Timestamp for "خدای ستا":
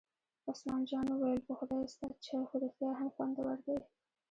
1.59-2.07